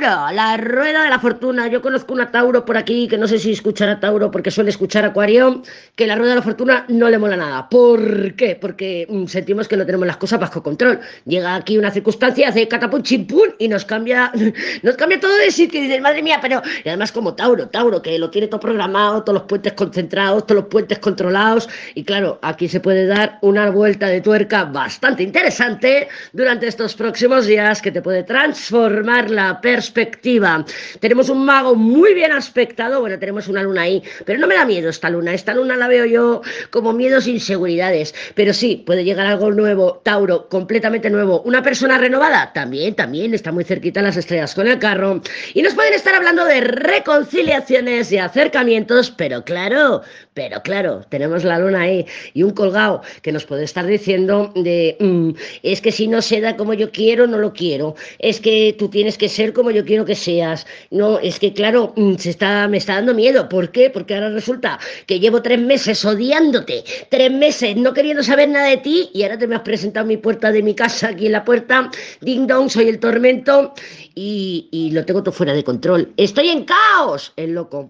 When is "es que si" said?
55.62-56.06